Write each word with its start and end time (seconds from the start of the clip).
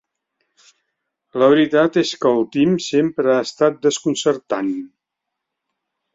La 1.41 1.49
veritat 1.53 1.99
és 2.03 2.13
que 2.23 2.31
el 2.39 2.41
Tim 2.57 2.73
sempre 2.87 3.33
ha 3.35 3.45
estat 3.49 3.79
desconcertant. 3.89 4.75